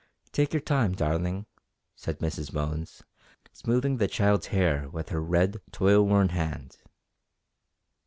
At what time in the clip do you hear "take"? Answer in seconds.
0.31-0.51